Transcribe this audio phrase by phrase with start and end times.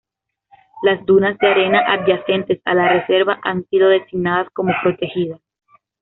[0.81, 5.39] Las dunas de arena adyacentes a la reserva han sido designadas como protegidas.